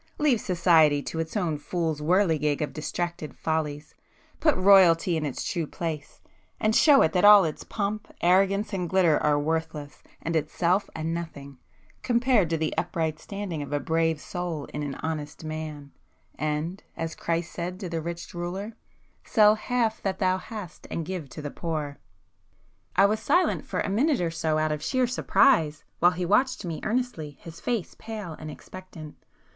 [0.17, 6.21] Leave society to its own fool's whirligig of distracted follies,—put Royalty in its true place,
[6.59, 11.03] and show it that all its pomp, arrogance and glitter are worthless, and itself a
[11.03, 11.59] nothing,
[12.01, 17.51] compared to the upright standing of a brave soul in an honest man,—and, as Christ
[17.53, 21.99] said to the rich ruler—'Sell half that thou hast and give to the poor.'"
[22.95, 26.65] I was silent for a minute or so out of sheer surprise, while he watched
[26.65, 29.13] me earnestly, his face pale and expectant.